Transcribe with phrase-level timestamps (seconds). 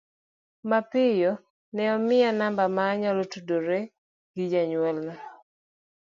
[0.69, 1.31] Mapiyo,
[1.73, 3.91] ne omiya namba ma anyalo tudorego
[4.35, 5.13] gi jonyuolna.